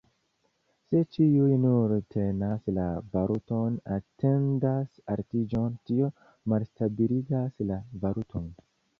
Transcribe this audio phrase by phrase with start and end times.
[0.85, 6.07] Se ĉiuj nur tenas la valuton, atendante altiĝon, tio
[6.53, 8.49] malstabiligas la valuton.